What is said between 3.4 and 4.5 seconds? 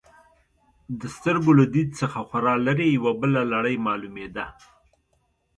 لړۍ معلومېده.